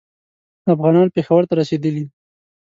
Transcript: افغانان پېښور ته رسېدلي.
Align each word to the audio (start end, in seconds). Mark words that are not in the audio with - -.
افغانان 0.73 1.07
پېښور 1.15 1.41
ته 1.49 1.53
رسېدلي. 1.61 2.05